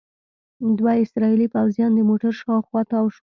[0.79, 3.19] دوه اسرائیلي پوځیان د موټر شاوخوا تاو شول.